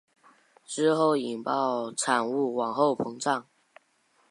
[0.65, 3.47] 之后引爆产物往后膨胀。